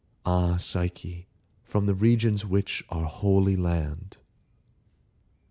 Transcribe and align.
Ah, 0.25 0.57
Psyche, 0.57 1.27
from 1.63 1.85
the 1.85 1.93
regions 1.93 2.43
which 2.43 2.83
Are 2.89 3.05
Holy 3.05 3.55
land! 3.55 4.17